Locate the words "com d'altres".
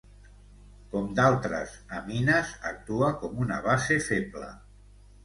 0.93-1.75